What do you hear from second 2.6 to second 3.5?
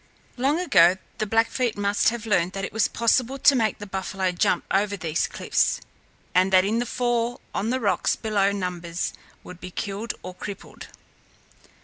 it was possible